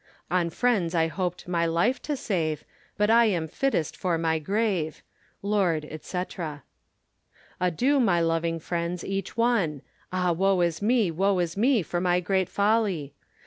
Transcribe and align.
On 0.31 0.49
friends 0.49 0.95
I 0.95 1.09
hopte 1.09 1.47
my 1.47 1.67
life 1.67 2.01
to 2.01 2.17
save, 2.17 2.63
But 2.97 3.11
I 3.11 3.25
am 3.25 3.47
fittest 3.47 3.95
for 3.95 4.17
my 4.17 4.39
grave. 4.39 5.03
Lord, 5.43 5.87
&c. 6.03 6.17
Adue 7.61 7.99
my 8.01 8.19
loving 8.19 8.59
friends, 8.59 9.03
each 9.05 9.37
one: 9.37 9.83
Ah 10.11 10.31
woe 10.31 10.61
is 10.61 10.81
me, 10.81 11.11
woe 11.11 11.37
is 11.37 11.55
me, 11.55 11.83
for 11.83 12.01
my 12.01 12.19
great 12.19 12.49
folly! 12.49 13.13